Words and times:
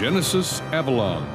Genesis 0.00 0.62
Avalon. 0.72 1.28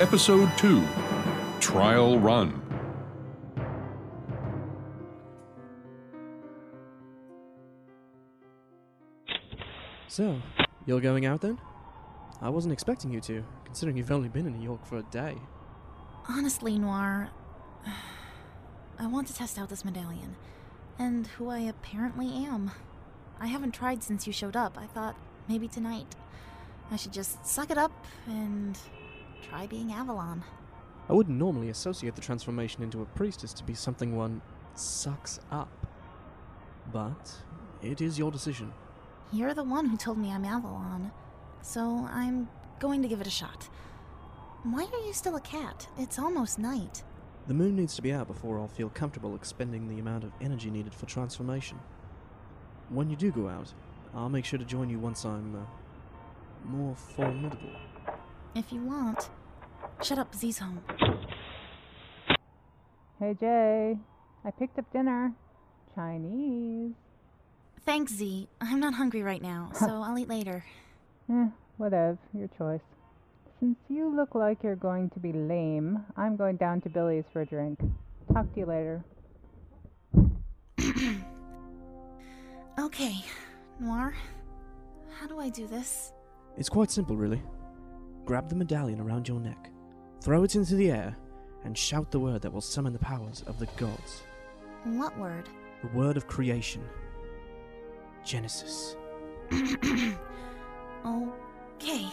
Episode 0.00 0.48
2 0.56 0.82
Trial 1.60 2.18
Run. 2.18 2.58
So, 10.08 10.40
you're 10.86 11.02
going 11.02 11.26
out 11.26 11.42
then? 11.42 11.58
I 12.40 12.48
wasn't 12.48 12.72
expecting 12.72 13.12
you 13.12 13.20
to, 13.20 13.44
considering 13.66 13.98
you've 13.98 14.10
only 14.10 14.30
been 14.30 14.46
in 14.46 14.54
New 14.58 14.64
York 14.64 14.86
for 14.86 14.96
a 14.96 15.02
day. 15.02 15.36
Honestly, 16.30 16.78
Noir, 16.78 17.28
I 18.98 19.06
want 19.06 19.26
to 19.26 19.34
test 19.34 19.58
out 19.58 19.68
this 19.68 19.84
medallion 19.84 20.34
and 20.98 21.26
who 21.26 21.48
I 21.48 21.60
apparently 21.60 22.44
am. 22.44 22.70
I 23.40 23.46
haven't 23.46 23.72
tried 23.72 24.02
since 24.02 24.26
you 24.26 24.32
showed 24.32 24.56
up. 24.56 24.78
I 24.78 24.86
thought 24.86 25.16
maybe 25.48 25.68
tonight 25.68 26.14
I 26.90 26.96
should 26.96 27.12
just 27.12 27.44
suck 27.46 27.70
it 27.70 27.78
up 27.78 27.92
and 28.26 28.78
try 29.48 29.66
being 29.66 29.92
Avalon. 29.92 30.44
I 31.08 31.14
wouldn't 31.14 31.38
normally 31.38 31.70
associate 31.70 32.14
the 32.14 32.20
transformation 32.20 32.82
into 32.82 33.02
a 33.02 33.06
priestess 33.06 33.52
to 33.54 33.64
be 33.64 33.74
something 33.74 34.16
one 34.16 34.40
sucks 34.74 35.40
up. 35.50 35.86
But 36.92 37.36
it 37.82 38.00
is 38.00 38.18
your 38.18 38.30
decision. 38.30 38.72
You're 39.32 39.54
the 39.54 39.64
one 39.64 39.86
who 39.86 39.96
told 39.96 40.18
me 40.18 40.30
I'm 40.30 40.44
Avalon, 40.44 41.10
so 41.62 42.06
I'm 42.10 42.48
going 42.78 43.02
to 43.02 43.08
give 43.08 43.20
it 43.20 43.26
a 43.26 43.30
shot. 43.30 43.68
Why 44.62 44.84
are 44.84 45.06
you 45.06 45.12
still 45.12 45.36
a 45.36 45.40
cat? 45.40 45.88
It's 45.98 46.18
almost 46.18 46.58
night. 46.58 47.02
The 47.48 47.54
moon 47.54 47.74
needs 47.74 47.96
to 47.96 48.02
be 48.02 48.12
out 48.12 48.28
before 48.28 48.58
I'll 48.58 48.68
feel 48.68 48.88
comfortable 48.88 49.34
expending 49.34 49.88
the 49.88 49.98
amount 49.98 50.22
of 50.22 50.32
energy 50.40 50.70
needed 50.70 50.94
for 50.94 51.06
transformation. 51.06 51.78
When 52.88 53.10
you 53.10 53.16
do 53.16 53.32
go 53.32 53.48
out, 53.48 53.72
I'll 54.14 54.28
make 54.28 54.44
sure 54.44 54.58
to 54.58 54.64
join 54.64 54.88
you 54.88 54.98
once 54.98 55.24
I'm 55.24 55.56
uh, 55.56 56.68
more 56.68 56.94
formidable. 56.94 57.70
If 58.54 58.72
you 58.72 58.82
want. 58.82 59.28
Shut 60.02 60.18
up, 60.18 60.34
Z's 60.34 60.58
home. 60.58 60.82
Hey 63.18 63.36
Jay, 63.38 63.98
I 64.44 64.50
picked 64.50 64.78
up 64.78 64.92
dinner. 64.92 65.32
Chinese. 65.94 66.92
Thanks, 67.84 68.12
Z. 68.12 68.48
I'm 68.60 68.80
not 68.80 68.94
hungry 68.94 69.22
right 69.22 69.42
now, 69.42 69.70
so 69.74 69.86
I'll 69.86 70.18
eat 70.18 70.28
later. 70.28 70.64
Eh, 71.30 71.48
whatever, 71.76 72.18
your 72.32 72.48
choice. 72.56 72.80
Since 73.62 73.78
you 73.88 74.12
look 74.12 74.34
like 74.34 74.64
you're 74.64 74.74
going 74.74 75.08
to 75.10 75.20
be 75.20 75.32
lame, 75.32 76.04
I'm 76.16 76.34
going 76.34 76.56
down 76.56 76.80
to 76.80 76.88
Billy's 76.88 77.22
for 77.32 77.42
a 77.42 77.46
drink. 77.46 77.78
Talk 78.32 78.52
to 78.54 78.58
you 78.60 78.66
later. 78.66 79.04
Okay, 82.80 83.22
Noir. 83.78 84.14
How 85.14 85.26
do 85.28 85.38
I 85.38 85.48
do 85.50 85.68
this? 85.68 86.12
It's 86.56 86.70
quite 86.70 86.90
simple, 86.90 87.16
really. 87.16 87.40
Grab 88.24 88.48
the 88.48 88.56
medallion 88.56 88.98
around 88.98 89.28
your 89.28 89.38
neck, 89.38 89.70
throw 90.22 90.42
it 90.42 90.56
into 90.56 90.74
the 90.74 90.90
air, 90.90 91.16
and 91.64 91.78
shout 91.78 92.10
the 92.10 92.18
word 92.18 92.42
that 92.42 92.52
will 92.52 92.62
summon 92.62 92.92
the 92.92 92.98
powers 92.98 93.44
of 93.46 93.58
the 93.60 93.66
gods. 93.76 94.22
What 94.84 95.16
word? 95.18 95.48
The 95.82 95.96
word 95.96 96.16
of 96.16 96.26
creation. 96.26 96.82
Genesis. 98.24 98.96
okay. 101.06 102.08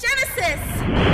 Genesis! 0.00 1.09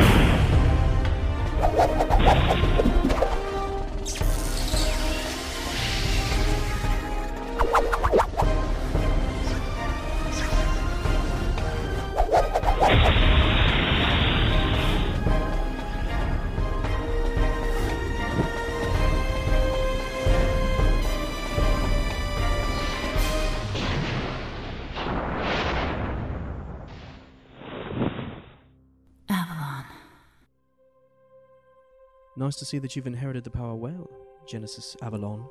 Nice 32.46 32.54
to 32.54 32.64
see 32.64 32.78
that 32.78 32.94
you've 32.94 33.08
inherited 33.08 33.42
the 33.42 33.50
power 33.50 33.74
well, 33.74 34.08
Genesis 34.46 34.96
Avalon. 35.02 35.44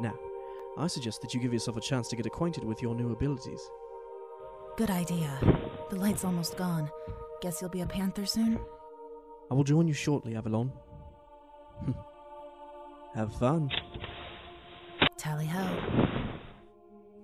Now, 0.00 0.18
I 0.76 0.88
suggest 0.88 1.22
that 1.22 1.32
you 1.32 1.38
give 1.38 1.52
yourself 1.52 1.76
a 1.76 1.80
chance 1.80 2.08
to 2.08 2.16
get 2.16 2.26
acquainted 2.26 2.64
with 2.64 2.82
your 2.82 2.96
new 2.96 3.12
abilities. 3.12 3.60
Good 4.76 4.90
idea. 4.90 5.38
The 5.88 5.94
light's 5.94 6.24
almost 6.24 6.56
gone. 6.56 6.90
Guess 7.42 7.60
you'll 7.60 7.70
be 7.70 7.82
a 7.82 7.86
panther 7.86 8.26
soon? 8.26 8.58
I 9.52 9.54
will 9.54 9.62
join 9.62 9.86
you 9.86 9.94
shortly, 9.94 10.34
Avalon. 10.34 10.72
Have 13.14 13.32
fun. 13.36 13.70
Tally 15.16 15.46
ho. 15.46 16.08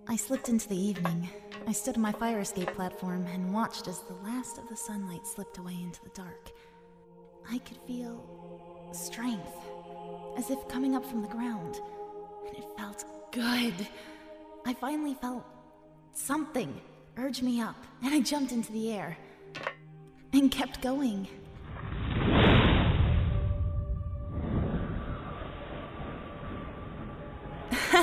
I 0.07 0.15
slipped 0.15 0.49
into 0.49 0.69
the 0.69 0.81
evening. 0.81 1.29
I 1.67 1.73
stood 1.73 1.97
on 1.97 2.03
my 2.03 2.13
fire 2.13 2.39
escape 2.39 2.73
platform 2.77 3.27
and 3.35 3.53
watched 3.53 3.89
as 3.89 3.99
the 4.03 4.15
last 4.23 4.59
of 4.59 4.69
the 4.69 4.77
sunlight 4.77 5.27
slipped 5.27 5.59
away 5.59 5.77
into 5.83 6.01
the 6.05 6.11
dark. 6.11 6.53
I 7.51 7.59
could 7.59 7.79
feel 7.87 8.44
strength, 8.95 9.53
as 10.37 10.51
if 10.51 10.69
coming 10.69 10.95
up 10.97 11.05
from 11.05 11.23
the 11.23 11.29
ground, 11.29 11.81
and 12.47 12.57
it 12.57 12.65
felt 12.77 13.05
good. 13.33 13.75
I 14.67 14.75
finally 14.75 15.15
felt 15.15 15.45
something 16.13 16.81
urge 17.17 17.43
me 17.43 17.61
up, 17.61 17.77
and 18.03 18.15
I 18.15 18.21
jumped 18.21 18.53
into 18.53 18.73
the 18.73 18.93
air 18.93 19.17
and 20.33 20.51
kept 20.51 20.81
going. 20.83 21.29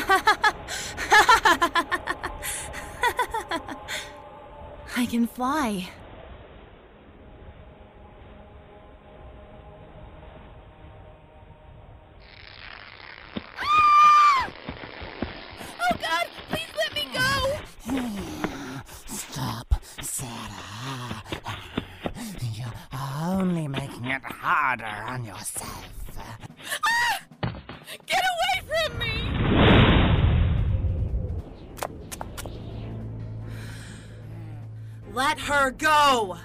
I 4.95 5.05
can 5.05 5.27
fly. 5.27 5.89
Oh 15.79 15.97
god, 15.99 16.27
please 16.49 16.69
let 16.77 16.93
me 16.93 17.07
go! 17.13 17.29
Stop, 19.07 19.73
Sarah. 20.01 21.23
You're 22.53 22.73
only 23.19 23.67
making 23.67 24.10
it 24.25 24.31
harder 24.31 24.85
on 24.85 25.23
yourself. 25.25 25.87
Ah! 26.85 27.19
Get 28.05 28.21
away 28.31 28.61
from 28.67 28.97
me! 28.99 29.13
Let 35.13 35.39
her 35.39 35.71
go! 35.71 36.37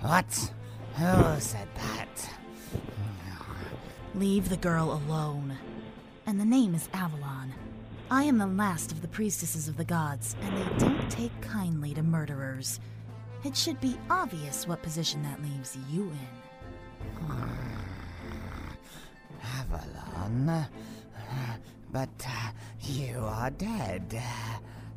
What? 0.00 0.52
Who 0.96 1.40
said 1.40 1.68
that? 1.74 2.30
Leave 4.14 4.48
the 4.48 4.56
girl 4.56 4.92
alone. 4.92 5.56
And 6.26 6.40
the 6.40 6.44
name 6.44 6.74
is 6.74 6.88
Avalon. 6.94 7.52
I 8.10 8.22
am 8.24 8.38
the 8.38 8.46
last 8.46 8.92
of 8.92 9.02
the 9.02 9.08
priestesses 9.08 9.68
of 9.68 9.76
the 9.76 9.84
gods, 9.84 10.36
and 10.42 10.56
they 10.56 10.78
don't 10.78 11.10
take 11.10 11.38
kindly 11.40 11.92
to 11.94 12.02
murderers. 12.02 12.80
It 13.44 13.56
should 13.56 13.80
be 13.80 13.98
obvious 14.08 14.66
what 14.66 14.82
position 14.82 15.22
that 15.24 15.42
leaves 15.42 15.76
you 15.90 16.04
in. 16.04 16.45
Avalon? 19.42 20.66
But 21.92 22.08
uh, 22.26 22.50
you 22.82 23.18
are 23.20 23.50
dead. 23.50 24.20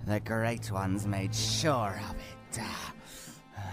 The 0.06 0.20
Great 0.20 0.72
Ones 0.72 1.06
made 1.06 1.34
sure 1.36 2.02
of 2.10 2.16
it. 2.16 2.62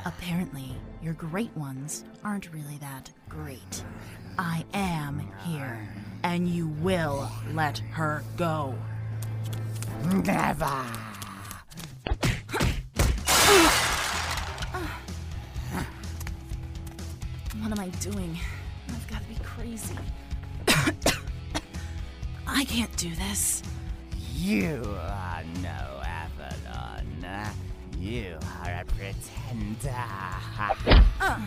Apparently, 0.04 0.74
your 1.02 1.14
great 1.14 1.56
ones 1.56 2.04
aren't 2.22 2.52
really 2.52 2.78
that 2.78 3.10
great. 3.28 3.82
I 4.38 4.64
am 4.74 5.28
here, 5.44 5.88
and 6.22 6.48
you 6.48 6.68
will 6.68 7.28
let 7.52 7.78
her 7.78 8.22
go. 8.36 8.74
Never! 10.24 11.05
Am 17.76 17.84
I 17.84 17.88
doing? 18.00 18.38
I've 18.88 19.06
got 19.06 19.20
to 19.20 19.28
be 19.28 19.37
crazy. 19.43 19.96
I 22.46 22.64
can't 22.64 22.96
do 22.96 23.14
this. 23.17 23.62
You 24.34 24.82
are 24.87 25.43
no 25.62 26.00
Avalon. 26.02 27.52
You 27.99 28.38
are 28.64 28.81
a 28.81 28.84
pretender. 28.84 29.94
Uh, 31.20 31.40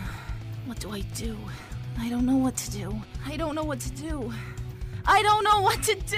what 0.66 0.78
do 0.78 0.92
I 0.92 1.00
do? 1.16 1.36
I 1.98 2.08
don't 2.08 2.26
know 2.26 2.36
what 2.36 2.56
to 2.58 2.70
do. 2.70 2.94
I 3.26 3.36
don't 3.36 3.56
know 3.56 3.64
what 3.64 3.80
to 3.80 3.90
do. 3.90 4.32
I 5.06 5.22
don't 5.22 5.42
know 5.42 5.60
what 5.62 5.82
to 5.82 5.94
do! 5.94 6.16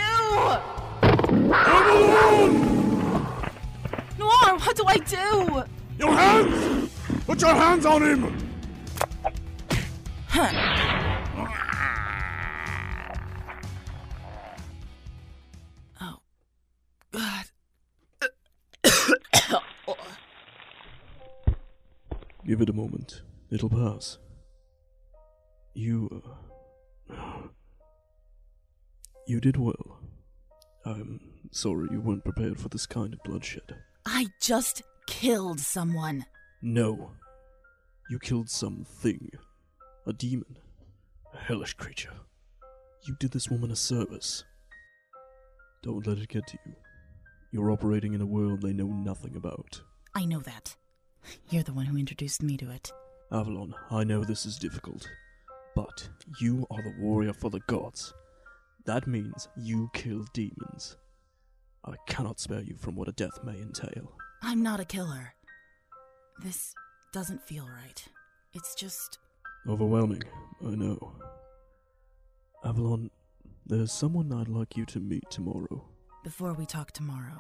Noir, 4.19 4.59
what 4.59 4.77
do 4.77 4.85
I 4.87 4.99
do? 4.99 5.65
Your 5.99 6.13
hands! 6.13 6.91
Put 7.27 7.41
your 7.41 7.55
hands 7.55 7.87
on 7.87 8.03
him! 8.03 8.52
Oh, 10.35 11.49
God. 17.13 17.45
Give 22.47 22.61
it 22.61 22.71
a 22.71 22.73
moment. 22.73 23.23
It'll 23.51 23.69
pass. 23.69 24.19
You. 25.75 26.23
Uh, 27.11 27.15
you 29.27 29.41
did 29.41 29.57
well. 29.57 30.01
I'm 30.85 31.21
sorry 31.51 31.89
you 31.93 32.01
weren't 32.01 32.25
prepared 32.25 32.59
for 32.59 32.69
this 32.69 32.87
kind 32.87 33.13
of 33.13 33.23
bloodshed. 33.23 33.77
I 34.07 34.27
just 34.41 34.83
killed 35.07 35.61
someone. 35.61 36.25
No. 36.63 37.13
You 38.11 38.19
killed 38.19 38.51
something. 38.51 39.31
A 40.07 40.13
demon. 40.13 40.59
A 41.33 41.39
hellish 41.39 41.75
creature. 41.75 42.13
You 43.07 43.17
did 43.21 43.31
this 43.31 43.49
woman 43.49 43.71
a 43.71 43.77
service. 43.77 44.45
Don't 45.83 46.07
let 46.07 46.19
it 46.19 46.29
get 46.29 46.47
to 46.49 46.59
you. 46.67 46.73
You're 47.53 47.71
operating 47.71 48.13
in 48.15 48.21
a 48.21 48.27
world 48.27 48.63
they 48.63 48.73
know 48.73 48.87
nothing 48.87 49.37
about. 49.37 49.81
I 50.15 50.25
know 50.25 50.41
that. 50.41 50.75
You're 51.51 51.63
the 51.63 51.73
one 51.73 51.87
who 51.87 51.97
introduced 51.97 52.43
me 52.43 52.57
to 52.57 52.71
it. 52.71 52.91
Avalon, 53.31 53.75
I 53.91 54.05
know 54.05 54.25
this 54.25 54.45
is 54.45 54.59
difficult, 54.59 55.09
but 55.77 56.09
you 56.41 56.67
are 56.71 56.83
the 56.83 56.95
warrior 56.99 57.33
for 57.33 57.51
the 57.51 57.61
gods. 57.69 58.13
That 58.85 59.07
means 59.07 59.49
you 59.57 59.89
kill 59.93 60.25
demons. 60.33 60.97
I 61.85 61.95
cannot 62.09 62.41
spare 62.41 62.63
you 62.63 62.77
from 62.77 62.97
what 62.97 63.09
a 63.09 63.13
death 63.13 63.39
may 63.45 63.61
entail. 63.61 64.13
I'm 64.43 64.63
not 64.63 64.81
a 64.81 64.85
killer. 64.85 65.35
This 66.43 66.75
doesn't 67.13 67.43
feel 67.43 67.67
right. 67.69 68.05
It's 68.53 68.75
just. 68.75 69.19
Overwhelming, 69.69 70.25
I 70.67 70.71
know. 70.71 71.13
Avalon, 72.65 73.11
there's 73.65 73.93
someone 73.93 74.33
I'd 74.33 74.49
like 74.49 74.77
you 74.77 74.85
to 74.87 74.99
meet 74.99 75.23
tomorrow. 75.31 75.85
Before 76.25 76.53
we 76.53 76.67
talk 76.67 76.91
tomorrow, 76.91 77.39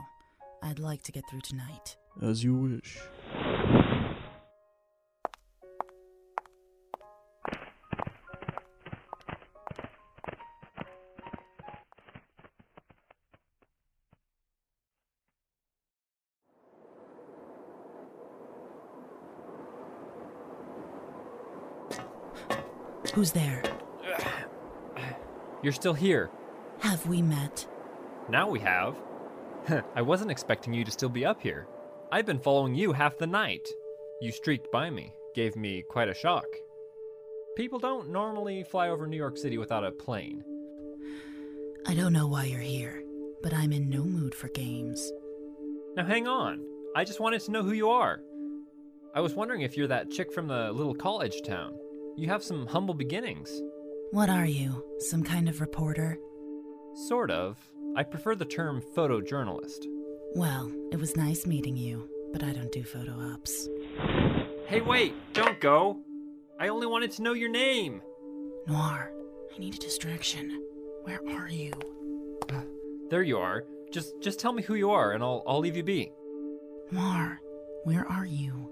I'd 0.62 0.78
like 0.78 1.02
to 1.04 1.12
get 1.12 1.24
through 1.28 1.40
tonight. 1.40 1.96
As 2.22 2.44
you 2.44 2.54
wish. 2.54 2.98
Who's 23.12 23.32
there? 23.32 23.62
You're 25.62 25.72
still 25.72 25.94
here. 25.94 26.30
Have 26.80 27.06
we 27.06 27.22
met? 27.22 27.66
Now 28.28 28.48
we 28.48 28.58
have. 28.60 28.96
I 29.94 30.02
wasn't 30.02 30.30
expecting 30.30 30.72
you 30.72 30.84
to 30.84 30.90
still 30.90 31.08
be 31.08 31.24
up 31.24 31.40
here. 31.40 31.68
I've 32.10 32.26
been 32.26 32.38
following 32.38 32.74
you 32.74 32.92
half 32.92 33.18
the 33.18 33.26
night. 33.26 33.68
You 34.20 34.32
streaked 34.32 34.72
by 34.72 34.90
me, 34.90 35.12
gave 35.34 35.56
me 35.56 35.82
quite 35.88 36.08
a 36.08 36.14
shock. 36.14 36.46
People 37.56 37.78
don't 37.78 38.10
normally 38.10 38.64
fly 38.64 38.88
over 38.88 39.06
New 39.06 39.16
York 39.16 39.36
City 39.36 39.58
without 39.58 39.84
a 39.84 39.92
plane. 39.92 40.42
I 41.86 41.94
don't 41.94 42.12
know 42.12 42.26
why 42.26 42.44
you're 42.46 42.60
here, 42.60 43.02
but 43.42 43.52
I'm 43.52 43.72
in 43.72 43.90
no 43.90 44.04
mood 44.04 44.34
for 44.34 44.48
games. 44.48 45.12
Now 45.96 46.06
hang 46.06 46.26
on. 46.26 46.64
I 46.96 47.04
just 47.04 47.20
wanted 47.20 47.42
to 47.42 47.50
know 47.50 47.62
who 47.62 47.72
you 47.72 47.90
are. 47.90 48.20
I 49.14 49.20
was 49.20 49.34
wondering 49.34 49.60
if 49.60 49.76
you're 49.76 49.88
that 49.88 50.10
chick 50.10 50.32
from 50.32 50.48
the 50.48 50.72
little 50.72 50.94
college 50.94 51.42
town. 51.42 51.74
You 52.14 52.28
have 52.28 52.42
some 52.42 52.66
humble 52.66 52.94
beginnings. 52.94 53.62
What 54.10 54.28
are 54.28 54.44
you? 54.44 54.84
Some 54.98 55.22
kind 55.22 55.48
of 55.48 55.60
reporter? 55.60 56.18
Sort 57.08 57.30
of. 57.30 57.58
I 57.96 58.02
prefer 58.02 58.34
the 58.34 58.44
term 58.44 58.82
photojournalist. 58.94 59.86
Well, 60.34 60.70
it 60.90 61.00
was 61.00 61.16
nice 61.16 61.46
meeting 61.46 61.76
you, 61.76 62.08
but 62.32 62.42
I 62.42 62.52
don't 62.52 62.70
do 62.70 62.82
photo 62.84 63.12
ops. 63.32 63.68
Hey, 64.66 64.82
wait! 64.82 65.14
Don't 65.32 65.58
go! 65.60 66.00
I 66.60 66.68
only 66.68 66.86
wanted 66.86 67.12
to 67.12 67.22
know 67.22 67.32
your 67.32 67.50
name! 67.50 68.02
Noir, 68.66 69.12
I 69.54 69.58
need 69.58 69.74
a 69.74 69.78
distraction. 69.78 70.62
Where 71.04 71.20
are 71.30 71.48
you? 71.48 71.72
There 73.10 73.22
you 73.22 73.36
are. 73.36 73.64
Just 73.92 74.14
just 74.22 74.40
tell 74.40 74.54
me 74.54 74.62
who 74.62 74.74
you 74.74 74.90
are 74.90 75.12
and 75.12 75.22
I'll 75.22 75.42
I'll 75.46 75.58
leave 75.58 75.76
you 75.76 75.82
be. 75.82 76.10
Noir, 76.90 77.38
where 77.84 78.06
are 78.10 78.24
you? 78.24 78.70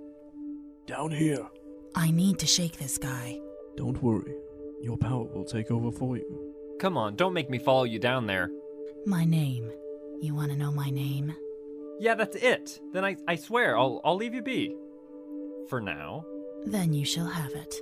Down 0.87 1.11
here. 1.11 1.47
I 1.95 2.11
need 2.11 2.39
to 2.39 2.47
shake 2.47 2.77
this 2.79 2.99
guy. 2.99 3.41
Don't 3.77 4.03
worry. 4.03 4.35
Your 4.83 4.97
power 4.97 5.25
will 5.25 5.45
take 5.45 5.71
over 5.71 5.91
for 5.91 6.17
you. 6.17 6.55
Come 6.79 6.97
on, 6.97 7.17
don't 7.17 7.35
make 7.35 7.51
me 7.51 7.59
follow 7.59 7.85
you 7.85 7.99
down 7.99 8.27
there. 8.27 8.51
My 9.07 9.25
name. 9.25 9.71
You 10.21 10.35
want 10.35 10.51
to 10.51 10.57
know 10.57 10.71
my 10.71 10.91
name? 10.91 11.35
Yeah, 11.99 12.15
that's 12.15 12.37
it. 12.37 12.81
Then 12.93 13.05
I, 13.05 13.17
I 13.27 13.37
swear 13.37 13.77
I'll 13.77 14.01
I'll 14.05 14.17
leave 14.17 14.35
you 14.35 14.43
be. 14.43 14.77
For 15.69 15.81
now. 15.81 16.25
Then 16.65 16.93
you 16.93 17.05
shall 17.05 17.27
have 17.27 17.53
it. 17.53 17.77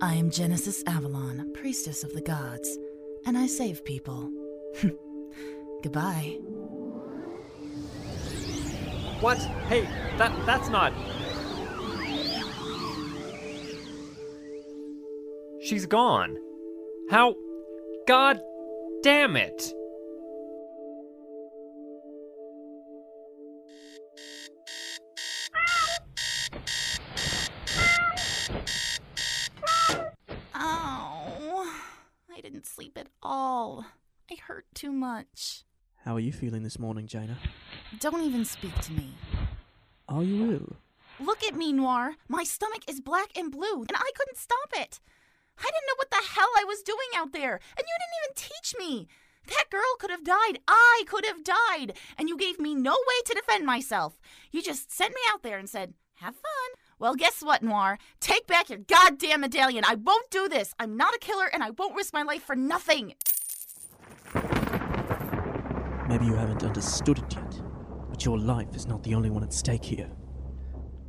I 0.00 0.14
am 0.14 0.30
Genesis 0.30 0.82
Avalon, 0.86 1.52
priestess 1.54 2.04
of 2.04 2.12
the 2.12 2.20
gods, 2.20 2.78
and 3.26 3.36
I 3.36 3.46
save 3.46 3.84
people. 3.84 4.30
Goodbye. 5.82 6.38
What? 9.20 9.38
Hey, 9.68 9.88
that 10.16 10.32
that's 10.46 10.68
not. 10.68 10.92
She's 15.68 15.84
gone. 15.84 16.38
How? 17.10 17.34
God 18.06 18.40
damn 19.02 19.36
it! 19.36 19.74
Ow. 30.54 31.70
I 32.34 32.40
didn't 32.40 32.64
sleep 32.64 32.96
at 32.96 33.08
all. 33.22 33.84
I 34.30 34.36
hurt 34.46 34.64
too 34.72 34.90
much. 34.90 35.64
How 36.02 36.14
are 36.14 36.20
you 36.20 36.32
feeling 36.32 36.62
this 36.62 36.78
morning, 36.78 37.06
Jaina? 37.06 37.36
Don't 38.00 38.22
even 38.22 38.46
speak 38.46 38.74
to 38.80 38.92
me. 38.94 39.12
Are 40.08 40.22
you 40.22 40.50
ill? 40.50 40.76
Look 41.20 41.44
at 41.44 41.54
me, 41.54 41.74
Noir. 41.74 42.14
My 42.26 42.44
stomach 42.44 42.84
is 42.88 43.02
black 43.02 43.36
and 43.36 43.52
blue, 43.52 43.80
and 43.80 43.92
I 43.94 44.10
couldn't 44.16 44.38
stop 44.38 44.70
it. 44.72 45.00
I 45.58 45.64
didn't 45.64 45.86
know 45.86 45.96
what 45.96 46.10
the 46.10 46.28
hell 46.34 46.48
I 46.56 46.64
was 46.64 46.82
doing 46.82 46.98
out 47.16 47.32
there, 47.32 47.60
and 47.76 47.86
you 47.86 47.94
didn't 47.98 48.18
even 48.22 48.34
teach 48.34 48.74
me. 48.78 49.08
That 49.46 49.70
girl 49.70 49.96
could 49.98 50.10
have 50.10 50.24
died. 50.24 50.58
I 50.68 51.04
could 51.06 51.24
have 51.24 51.42
died. 51.42 51.96
And 52.18 52.28
you 52.28 52.36
gave 52.36 52.58
me 52.58 52.74
no 52.74 52.92
way 52.92 53.22
to 53.24 53.34
defend 53.34 53.64
myself. 53.64 54.20
You 54.52 54.62
just 54.62 54.92
sent 54.92 55.14
me 55.14 55.20
out 55.32 55.42
there 55.42 55.58
and 55.58 55.68
said, 55.68 55.94
have 56.16 56.34
fun. 56.34 56.70
Well, 56.98 57.14
guess 57.14 57.42
what, 57.42 57.62
Noir? 57.62 57.98
Take 58.20 58.46
back 58.46 58.68
your 58.68 58.80
goddamn 58.80 59.40
medallion. 59.40 59.84
I 59.86 59.94
won't 59.94 60.30
do 60.30 60.48
this. 60.48 60.74
I'm 60.78 60.96
not 60.96 61.14
a 61.14 61.18
killer, 61.18 61.46
and 61.46 61.62
I 61.62 61.70
won't 61.70 61.94
risk 61.94 62.12
my 62.12 62.22
life 62.22 62.42
for 62.42 62.56
nothing. 62.56 63.14
Maybe 66.08 66.26
you 66.26 66.34
haven't 66.34 66.64
understood 66.64 67.18
it 67.18 67.34
yet, 67.34 67.60
but 68.10 68.24
your 68.24 68.38
life 68.38 68.74
is 68.74 68.86
not 68.86 69.02
the 69.02 69.14
only 69.14 69.30
one 69.30 69.44
at 69.44 69.52
stake 69.52 69.84
here. 69.84 70.10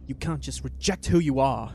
You 0.06 0.15
can't 0.15 0.41
just 0.41 0.63
reject 0.63 1.08
who 1.08 1.20
you 1.20 1.39
are. 1.39 1.74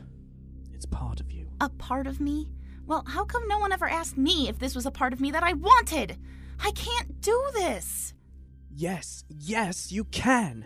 It's 0.71 0.85
part 0.85 1.19
of 1.19 1.31
you. 1.31 1.49
A 1.61 1.69
part 1.69 2.07
of 2.07 2.19
me? 2.19 2.49
Well, 2.87 3.03
how 3.07 3.25
come 3.25 3.47
no 3.47 3.57
one 3.57 3.71
ever 3.71 3.87
asked 3.87 4.17
me 4.17 4.47
if 4.47 4.59
this 4.59 4.75
was 4.75 4.85
a 4.85 4.91
part 4.91 5.13
of 5.13 5.19
me 5.19 5.31
that 5.31 5.43
I 5.43 5.53
wanted? 5.53 6.17
I 6.63 6.71
can't 6.71 7.19
do 7.21 7.41
this. 7.53 8.13
Yes, 8.75 9.23
yes, 9.29 9.91
you 9.91 10.03
can. 10.05 10.65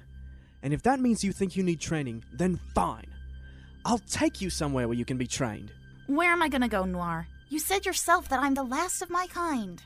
And 0.62 0.74
if 0.74 0.82
that 0.84 1.00
means 1.00 1.24
you 1.24 1.32
think 1.32 1.56
you 1.56 1.64
need 1.64 1.80
training, 1.80 2.24
then 2.34 2.60
fine. 2.76 3.08
I'll 3.86 4.00
take 4.00 4.42
you 4.42 4.50
somewhere 4.50 4.88
where 4.88 4.98
you 4.98 5.06
can 5.06 5.18
be 5.18 5.28
trained. 5.28 5.72
Where 6.08 6.32
am 6.32 6.42
I 6.42 6.50
gonna 6.50 6.68
go, 6.68 6.84
Noir? 6.84 7.28
You 7.50 7.60
said 7.60 7.86
yourself 7.86 8.28
that 8.30 8.40
I'm 8.40 8.54
the 8.54 8.64
last 8.64 9.02
of 9.02 9.10
my 9.10 9.28
kind. 9.28 9.82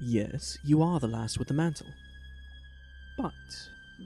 Yes, 0.00 0.58
you 0.64 0.82
are 0.82 0.98
the 0.98 1.06
last 1.06 1.38
with 1.38 1.48
the 1.48 1.54
mantle. 1.54 1.86
But 3.16 3.32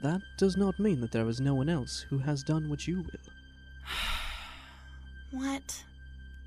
that 0.03 0.21
does 0.37 0.55
not 0.55 0.79
mean 0.79 1.01
that 1.01 1.11
there 1.11 1.27
is 1.27 1.41
no 1.41 1.55
one 1.55 1.67
else 1.69 2.05
who 2.09 2.19
has 2.19 2.43
done 2.43 2.69
what 2.69 2.87
you 2.87 2.97
will. 2.97 3.33
What? 5.31 5.83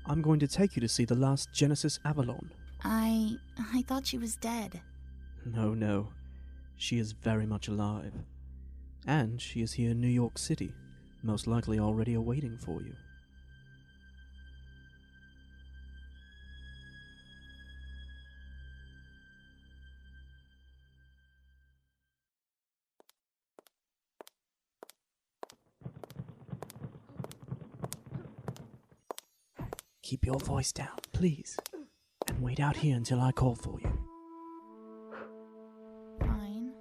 I'm 0.07 0.21
going 0.21 0.39
to 0.39 0.47
take 0.47 0.75
you 0.75 0.81
to 0.81 0.87
see 0.87 1.05
the 1.05 1.15
last 1.15 1.51
Genesis 1.51 1.99
Avalon. 2.05 2.51
I. 2.83 3.37
I 3.73 3.81
thought 3.83 4.05
she 4.05 4.17
was 4.17 4.35
dead. 4.35 4.81
No, 5.45 5.73
no. 5.73 6.09
She 6.77 6.99
is 6.99 7.11
very 7.13 7.45
much 7.45 7.67
alive. 7.67 8.13
And 9.07 9.41
she 9.41 9.61
is 9.61 9.73
here 9.73 9.91
in 9.91 10.01
New 10.01 10.07
York 10.07 10.37
City, 10.37 10.73
most 11.23 11.47
likely 11.47 11.79
already 11.79 12.13
awaiting 12.15 12.57
for 12.57 12.81
you. 12.81 12.93
Keep 30.05 30.27
your 30.27 30.37
voice 30.37 30.71
down, 30.71 30.99
please. 31.13 31.57
And 32.27 32.39
wait 32.39 32.59
out 32.59 32.77
here 32.77 32.95
until 32.95 33.19
I 33.19 33.31
call 33.31 33.55
for 33.55 33.79
you. 33.81 33.91
Fine. 36.19 36.73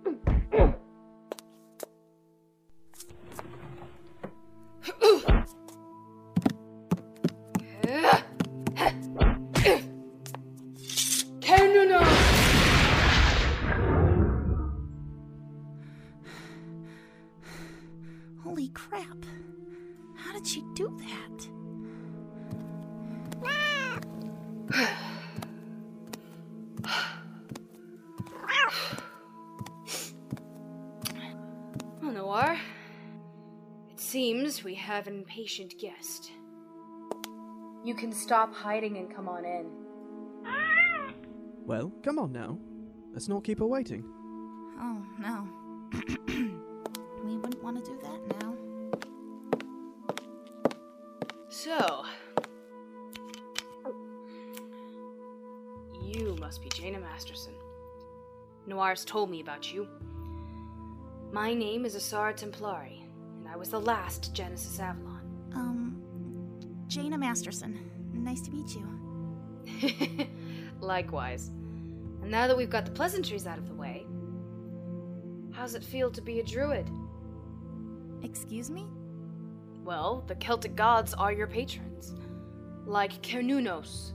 have 34.86 35.08
an 35.08 35.16
impatient 35.16 35.74
guest. 35.80 36.30
You 37.82 37.92
can 37.92 38.12
stop 38.12 38.54
hiding 38.54 38.98
and 38.98 39.12
come 39.12 39.28
on 39.28 39.44
in. 39.44 39.66
Well, 41.64 41.92
come 42.04 42.20
on 42.20 42.30
now. 42.30 42.56
Let's 43.12 43.26
not 43.26 43.42
keep 43.42 43.58
her 43.58 43.66
waiting. 43.66 44.04
Oh, 44.78 45.04
no. 45.18 45.48
we 47.24 47.36
wouldn't 47.36 47.64
want 47.64 47.84
to 47.84 47.90
do 47.90 47.98
that 48.00 48.40
now. 48.40 48.54
So, 51.48 52.04
you 56.00 56.36
must 56.38 56.62
be 56.62 56.68
Jaina 56.68 57.00
Masterson. 57.00 57.54
Noir's 58.68 59.04
told 59.04 59.30
me 59.30 59.40
about 59.40 59.72
you. 59.74 59.88
My 61.32 61.54
name 61.54 61.84
is 61.84 61.96
Asara 61.96 62.38
Templari, 62.38 63.00
and 63.02 63.05
I 63.56 63.58
was 63.58 63.70
the 63.70 63.80
last 63.80 64.34
Genesis 64.34 64.78
Avalon. 64.78 65.22
Um, 65.54 65.96
Jaina 66.88 67.16
Masterson. 67.16 67.80
Nice 68.12 68.42
to 68.42 68.50
meet 68.50 68.76
you. 68.76 70.28
Likewise. 70.82 71.48
And 72.20 72.30
now 72.30 72.48
that 72.48 72.56
we've 72.58 72.68
got 72.68 72.84
the 72.84 72.90
pleasantries 72.90 73.46
out 73.46 73.56
of 73.56 73.66
the 73.66 73.72
way, 73.72 74.04
how's 75.52 75.74
it 75.74 75.82
feel 75.82 76.10
to 76.10 76.20
be 76.20 76.38
a 76.40 76.42
druid? 76.42 76.86
Excuse 78.22 78.70
me? 78.70 78.88
Well, 79.82 80.22
the 80.26 80.34
Celtic 80.34 80.76
gods 80.76 81.14
are 81.14 81.32
your 81.32 81.46
patrons. 81.46 82.14
Like 82.84 83.22
Cernunnos, 83.22 84.12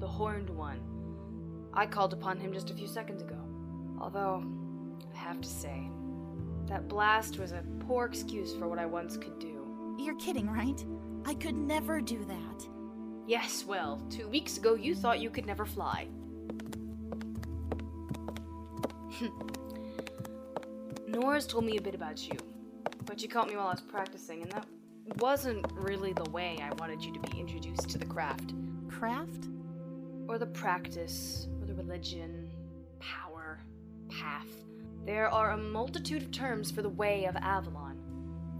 the 0.00 0.06
Horned 0.06 0.50
One. 0.50 0.82
I 1.72 1.86
called 1.86 2.12
upon 2.12 2.38
him 2.38 2.52
just 2.52 2.68
a 2.68 2.74
few 2.74 2.88
seconds 2.88 3.22
ago. 3.22 3.38
Although, 3.98 4.44
I 5.14 5.16
have 5.16 5.40
to 5.40 5.48
say, 5.48 5.88
that 6.66 6.88
blast 6.88 7.38
was 7.38 7.52
a 7.52 7.62
poor 7.80 8.06
excuse 8.06 8.54
for 8.54 8.68
what 8.68 8.78
I 8.78 8.86
once 8.86 9.16
could 9.16 9.38
do. 9.38 9.96
You're 9.98 10.16
kidding, 10.16 10.48
right? 10.48 10.84
I 11.24 11.34
could 11.34 11.56
never 11.56 12.00
do 12.00 12.24
that. 12.24 12.68
Yes, 13.26 13.64
well, 13.66 14.02
two 14.10 14.28
weeks 14.28 14.56
ago 14.56 14.74
you 14.74 14.94
thought 14.94 15.20
you 15.20 15.30
could 15.30 15.46
never 15.46 15.64
fly. 15.64 16.08
Noir's 21.06 21.46
told 21.46 21.64
me 21.64 21.76
a 21.76 21.80
bit 21.80 21.94
about 21.94 22.26
you, 22.26 22.36
but 23.04 23.20
she 23.20 23.28
caught 23.28 23.48
me 23.48 23.56
while 23.56 23.68
I 23.68 23.72
was 23.72 23.82
practicing, 23.82 24.42
and 24.42 24.50
that 24.52 24.66
wasn't 25.18 25.64
really 25.72 26.12
the 26.12 26.28
way 26.30 26.58
I 26.62 26.72
wanted 26.74 27.02
you 27.02 27.12
to 27.12 27.20
be 27.20 27.38
introduced 27.38 27.90
to 27.90 27.98
the 27.98 28.06
craft. 28.06 28.54
Craft? 28.88 29.48
Or 30.28 30.38
the 30.38 30.46
practice, 30.46 31.48
or 31.60 31.66
the 31.66 31.74
religion, 31.74 32.50
power, 32.98 33.60
path. 34.08 34.46
There 35.04 35.28
are 35.28 35.50
a 35.50 35.56
multitude 35.56 36.22
of 36.22 36.30
terms 36.30 36.70
for 36.70 36.80
the 36.80 36.88
way 36.88 37.24
of 37.24 37.34
Avalon. 37.36 37.98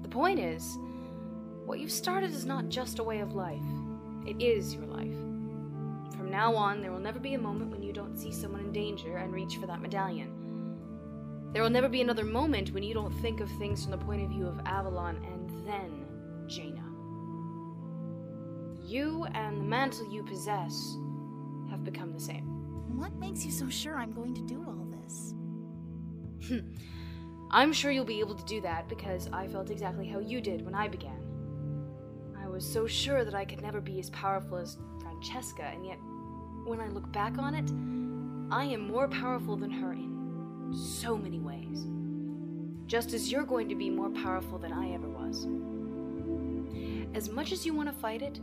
The 0.03 0.09
point 0.09 0.41
is, 0.41 0.77
what 1.65 1.79
you've 1.79 1.93
started 1.93 2.33
is 2.33 2.45
not 2.45 2.69
just 2.69 2.99
a 2.99 3.05
way 3.05 3.21
of 3.21 3.35
life, 3.35 3.63
it 4.27 4.43
is 4.43 4.75
your 4.75 4.87
life. 4.87 5.17
From 6.17 6.31
now 6.31 6.55
on, 6.57 6.81
there 6.81 6.91
will 6.91 6.99
never 6.99 7.21
be 7.21 7.35
a 7.35 7.39
moment 7.39 7.71
when 7.71 7.83
you 7.83 7.93
don't 7.93 8.19
see 8.19 8.33
someone 8.33 8.61
in 8.61 8.73
danger 8.73 9.19
and 9.19 9.33
reach 9.33 9.57
for 9.57 9.69
that 9.69 9.81
medallion. 9.81 10.33
There 11.53 11.63
will 11.63 11.71
never 11.71 11.89
be 11.89 12.01
another 12.01 12.25
moment 12.25 12.73
when 12.73 12.83
you 12.83 12.95
don't 12.95 13.13
think 13.21 13.41
of 13.41 13.51
things 13.59 13.83
from 13.83 13.93
the 13.93 13.99
point 13.99 14.23
of 14.23 14.31
view 14.31 14.47
of 14.47 14.61
Avalon 14.67 15.25
and 15.25 15.67
then 15.67 16.07
Jaina. 16.49 16.83
You 18.85 19.27
and 19.33 19.61
the 19.61 19.65
mantle 19.65 20.13
you 20.13 20.25
possess 20.25 20.97
have 21.71 21.85
become 21.85 22.13
the 22.13 22.21
same. 22.21 22.99
What 22.99 23.15
makes 23.15 23.45
you 23.45 23.53
so 23.53 23.69
sure 23.69 23.97
I'm 23.97 24.13
going 24.13 24.35
to 24.35 24.43
do 24.43 24.65
all 24.67 24.87
this? 25.03 25.35
Hmm. 26.49 26.59
I'm 27.51 27.73
sure 27.73 27.91
you'll 27.91 28.05
be 28.05 28.21
able 28.21 28.35
to 28.35 28.45
do 28.45 28.61
that 28.63 28.89
because 28.89 29.29
I 29.33 29.47
felt 29.47 29.71
exactly 29.71 30.09
how 30.09 30.19
you 30.19 30.41
did 30.41 30.65
when 30.65 30.75
I 30.75 30.89
began. 30.89 31.21
I 32.43 32.49
was 32.49 32.67
so 32.67 32.87
sure 32.87 33.25
that 33.25 33.35
I 33.35 33.45
could 33.45 33.61
never 33.61 33.81
be 33.81 34.01
as 34.01 34.11
powerful 34.11 34.57
as 34.57 34.79
Francesca, 35.01 35.63
and 35.63 35.85
yet, 35.85 35.99
when 36.65 36.81
I 36.81 36.89
look 36.89 37.13
back 37.13 37.39
on 37.39 37.55
it, 37.55 37.71
I 38.55 38.65
am 38.65 38.91
more 38.91 39.07
powerful 39.07 39.57
than 39.57 39.71
her 39.71 39.93
in 39.93 40.73
so 40.75 41.17
many 41.17 41.39
ways. 41.39 41.87
Just 42.87 43.13
as 43.13 43.31
you're 43.31 43.45
going 43.45 43.69
to 43.69 43.75
be 43.75 43.91
more 43.91 44.11
powerful 44.11 44.59
than 44.59 44.73
I 44.73 44.93
ever 44.93 45.09
was. 45.09 45.47
As 47.15 47.29
much 47.29 47.53
as 47.53 47.67
you 47.67 47.75
want 47.75 47.89
to 47.89 47.95
fight 47.95 48.23
it, 48.23 48.41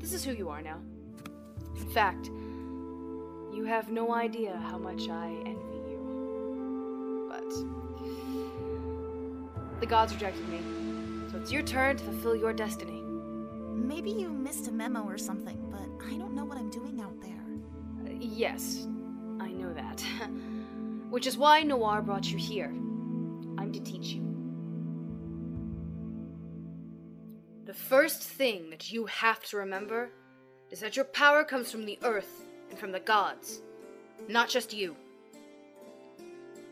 this 0.00 0.12
is 0.12 0.24
who 0.24 0.32
you 0.32 0.48
are 0.48 0.62
now. 0.62 0.80
In 1.76 1.88
fact, 1.90 2.26
you 3.54 3.64
have 3.64 3.90
no 3.90 4.12
idea 4.12 4.56
how 4.56 4.78
much 4.78 5.08
I 5.08 5.28
envy 5.46 5.73
the 9.84 9.90
gods 9.90 10.14
rejected 10.14 10.48
me, 10.48 10.60
so 11.30 11.36
it's 11.36 11.52
your 11.52 11.60
turn 11.60 11.94
to 11.94 12.04
fulfill 12.04 12.34
your 12.34 12.54
destiny. 12.54 13.02
Maybe 13.74 14.10
you 14.10 14.30
missed 14.30 14.66
a 14.66 14.72
memo 14.72 15.02
or 15.02 15.18
something, 15.18 15.58
but 15.70 16.06
I 16.06 16.16
don't 16.16 16.34
know 16.34 16.46
what 16.46 16.56
I'm 16.56 16.70
doing 16.70 17.02
out 17.02 17.20
there. 17.20 17.44
Uh, 18.06 18.16
yes, 18.18 18.86
I 19.38 19.48
know 19.48 19.74
that. 19.74 20.00
Which 21.10 21.26
is 21.26 21.36
why 21.36 21.62
Noir 21.64 22.00
brought 22.00 22.32
you 22.32 22.38
here. 22.38 22.72
I'm 23.58 23.72
to 23.74 23.80
teach 23.80 24.06
you. 24.06 24.22
The 27.66 27.74
first 27.74 28.22
thing 28.22 28.70
that 28.70 28.90
you 28.90 29.04
have 29.04 29.44
to 29.50 29.58
remember 29.58 30.08
is 30.70 30.80
that 30.80 30.96
your 30.96 31.04
power 31.04 31.44
comes 31.44 31.70
from 31.70 31.84
the 31.84 31.98
earth 32.02 32.46
and 32.70 32.78
from 32.78 32.90
the 32.90 33.00
gods, 33.00 33.60
not 34.30 34.48
just 34.48 34.72
you. 34.72 34.96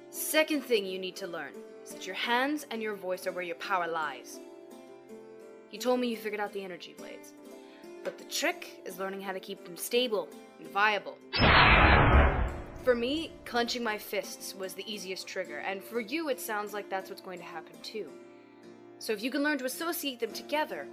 Second 0.09 0.63
thing 0.63 0.87
you 0.87 0.99
need 0.99 1.17
to 1.17 1.27
learn 1.27 1.53
that 1.93 2.07
your 2.07 2.17
hands 2.17 2.67
and 2.71 2.83
your 2.83 2.95
voice 2.95 3.27
are 3.27 3.33
where 3.33 3.45
your 3.45 3.57
power 3.57 3.87
lies. 3.87 4.41
You 5.71 5.79
told 5.79 6.01
me 6.01 6.09
you 6.09 6.17
figured 6.17 6.41
out 6.41 6.53
the 6.53 6.63
energy 6.63 6.95
blades, 6.97 7.33
but 8.05 8.19
the 8.19 8.25
trick 8.25 8.83
is 8.85 8.99
learning 8.99 9.23
how 9.23 9.33
to 9.33 9.41
keep 9.41 9.65
them 9.65 9.77
stable 9.77 10.29
and 10.59 10.69
viable. 10.71 11.17
For 12.85 12.95
me, 12.95 13.33
clenching 13.45 13.85
my 13.85 13.97
fists 13.97 14.55
was 14.55 14.75
the 14.75 14.93
easiest 14.93 15.27
trigger, 15.27 15.59
and 15.59 15.83
for 15.83 16.01
you, 16.01 16.29
it 16.29 16.41
sounds 16.41 16.73
like 16.73 16.91
that's 16.91 17.09
what's 17.09 17.23
going 17.23 17.39
to 17.39 17.45
happen 17.45 17.77
too. 17.83 18.11
So 18.99 19.13
if 19.13 19.23
you 19.23 19.31
can 19.31 19.43
learn 19.43 19.59
to 19.59 19.65
associate 19.65 20.21
them 20.21 20.33
together, 20.33 20.87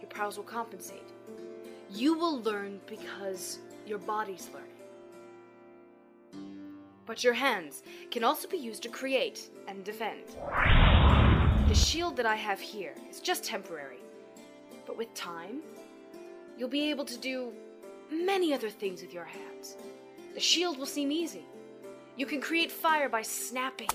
your 0.00 0.10
powers 0.10 0.36
will 0.36 0.44
compensate. 0.44 1.10
You 1.90 2.18
will 2.18 2.42
learn 2.42 2.80
because 2.86 3.58
your 3.86 3.98
body's 3.98 4.48
learning. 4.52 4.73
But 7.06 7.22
your 7.22 7.34
hands 7.34 7.82
can 8.10 8.24
also 8.24 8.48
be 8.48 8.56
used 8.56 8.82
to 8.84 8.88
create 8.88 9.50
and 9.68 9.84
defend. 9.84 10.22
The 11.68 11.74
shield 11.74 12.16
that 12.16 12.26
I 12.26 12.36
have 12.36 12.60
here 12.60 12.94
is 13.10 13.20
just 13.20 13.44
temporary, 13.44 13.98
but 14.86 14.96
with 14.96 15.12
time, 15.14 15.60
you'll 16.56 16.68
be 16.68 16.90
able 16.90 17.04
to 17.04 17.18
do 17.18 17.52
many 18.10 18.54
other 18.54 18.70
things 18.70 19.02
with 19.02 19.12
your 19.12 19.24
hands. 19.24 19.76
The 20.34 20.40
shield 20.40 20.78
will 20.78 20.86
seem 20.86 21.12
easy. 21.12 21.44
You 22.16 22.26
can 22.26 22.40
create 22.40 22.70
fire 22.70 23.08
by 23.08 23.22
snapping, 23.22 23.90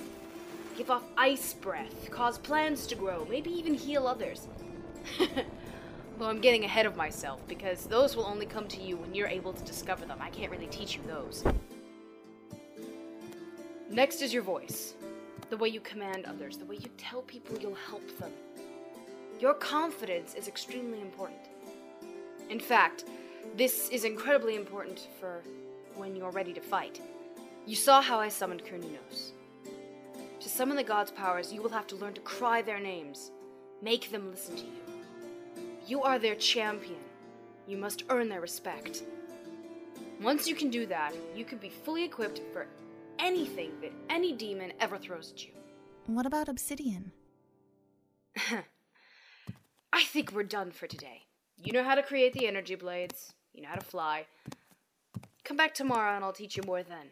give 0.78 0.92
off 0.92 1.04
ice 1.18 1.54
breath, 1.54 2.12
cause 2.12 2.38
plants 2.38 2.86
to 2.88 2.96
grow, 2.96 3.26
maybe 3.30 3.50
even 3.50 3.74
heal 3.74 4.08
others. 4.08 4.48
Though 6.20 6.28
I'm 6.28 6.42
getting 6.42 6.66
ahead 6.66 6.86
of 6.86 6.98
myself 6.98 7.48
because 7.48 7.86
those 7.86 8.16
will 8.16 8.26
only 8.26 8.46
come 8.46 8.68
to 8.68 8.82
you 8.82 8.98
when 8.98 9.16
you're 9.16 9.28
able 9.28 9.54
to 9.54 9.64
discover 9.64 10.06
them. 10.06 10.20
I 10.22 10.30
can't 10.30 10.52
really 10.52 10.68
teach 10.68 10.96
you 10.98 11.02
those. 11.08 11.44
Next 13.92 14.22
is 14.22 14.32
your 14.32 14.44
voice. 14.44 14.94
The 15.50 15.58
way 15.58 15.70
you 15.70 15.80
command 15.80 16.26
others, 16.26 16.58
the 16.58 16.66
way 16.66 16.76
you 16.76 16.92
tell 16.96 17.24
people 17.24 17.58
you'll 17.58 17.74
help 17.74 18.08
them. 18.20 18.32
Your 19.40 19.56
confidence 19.56 20.36
is 20.36 20.48
extremely 20.48 21.02
important. 21.02 21.40
In 22.52 22.60
fact, 22.60 23.06
this 23.58 23.90
is 23.90 24.04
incredibly 24.04 24.56
important 24.56 25.08
for 25.20 25.42
when 25.96 26.16
you're 26.16 26.30
ready 26.30 26.54
to 26.54 26.62
fight. 26.62 27.02
You 27.66 27.76
saw 27.76 28.00
how 28.00 28.20
I 28.20 28.30
summoned 28.30 28.64
Cernunnos. 28.64 29.32
To 30.40 30.50
summon 30.50 30.78
the 30.78 30.84
gods' 30.84 31.10
powers, 31.10 31.52
you 31.52 31.64
will 31.64 31.70
have 31.70 31.88
to 31.88 31.96
learn 31.96 32.14
to 32.14 32.22
cry 32.22 32.62
their 32.62 32.80
names. 32.80 33.32
Make 33.82 34.12
them 34.12 34.30
listen 34.30 34.56
to 34.58 34.66
you. 34.66 34.84
You 35.88 36.04
are 36.04 36.20
their 36.20 36.36
champion. 36.36 37.00
You 37.68 37.78
must 37.78 38.04
earn 38.10 38.30
their 38.30 38.42
respect. 38.42 39.02
Once 40.22 40.48
you 40.48 40.54
can 40.54 40.70
do 40.70 40.86
that, 40.86 41.16
you 41.36 41.44
can 41.44 41.58
be 41.58 41.70
fully 41.70 42.04
equipped 42.04 42.42
for 42.54 42.68
anything 43.20 43.72
that 43.82 43.92
any 44.10 44.34
demon 44.34 44.74
ever 44.80 44.98
throws 44.98 45.32
at 45.32 45.46
you. 45.46 45.52
What 46.08 46.26
about 46.26 46.50
obsidian? 46.50 47.12
I 49.94 50.04
think 50.04 50.32
we're 50.32 50.44
done 50.44 50.72
for 50.72 50.88
today. 50.88 51.24
You 51.58 51.74
know 51.74 51.84
how 51.84 51.96
to 51.96 52.04
create 52.04 52.34
the 52.34 52.48
energy 52.48 52.76
blades, 52.76 53.34
you 53.54 53.62
know 53.62 53.70
how 53.70 53.76
to 53.76 53.86
fly. 53.86 54.26
Come 55.44 55.58
back 55.58 55.74
tomorrow 55.74 56.16
and 56.16 56.24
I'll 56.24 56.34
teach 56.34 56.56
you 56.56 56.64
more 56.66 56.84
then. 56.84 57.12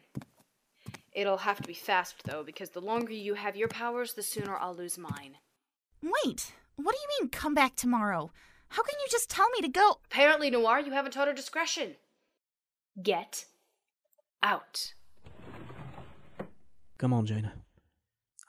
It'll 1.11 1.37
have 1.37 1.57
to 1.57 1.67
be 1.67 1.73
fast, 1.73 2.23
though, 2.25 2.43
because 2.43 2.69
the 2.69 2.79
longer 2.79 3.11
you 3.11 3.33
have 3.33 3.55
your 3.55 3.67
powers, 3.67 4.13
the 4.13 4.21
sooner 4.21 4.55
I'll 4.55 4.75
lose 4.75 4.99
mine. 4.99 5.37
Wait, 6.03 6.53
what 6.75 6.93
do 6.93 6.99
you 7.01 7.21
mean 7.21 7.29
come 7.29 7.55
back 7.55 7.75
tomorrow? 7.75 8.31
How 8.69 8.83
can 8.83 8.99
you 8.99 9.07
just 9.09 9.29
tell 9.29 9.49
me 9.49 9.61
to 9.61 9.67
go? 9.67 9.99
Apparently, 10.05 10.51
Noir, 10.51 10.79
you 10.79 10.91
haven't 10.91 11.13
taught 11.13 11.27
her 11.27 11.33
discretion. 11.33 11.95
Get 13.01 13.45
out. 14.43 14.93
Come 16.97 17.13
on, 17.13 17.27
Jaina. 17.27 17.53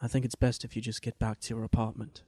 I 0.01 0.09
think 0.09 0.25
it's 0.25 0.35
best 0.35 0.65
if 0.65 0.75
you 0.75 0.81
just 0.81 1.03
get 1.03 1.19
back 1.19 1.41
to 1.41 1.55
your 1.55 1.65
apartment. 1.65 2.23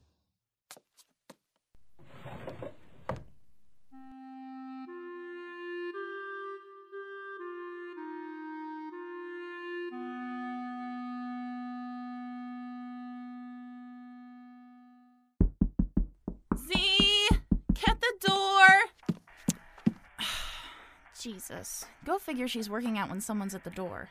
Jesus, 21.21 21.87
go 22.05 22.19
figure 22.19 22.47
she's 22.47 22.69
working 22.69 22.99
out 22.99 23.09
when 23.09 23.21
someone's 23.21 23.55
at 23.55 23.65
the 23.65 23.71
door. 23.71 24.09